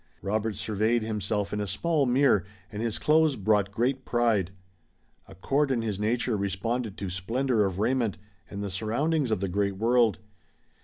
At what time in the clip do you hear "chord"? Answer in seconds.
5.35-5.69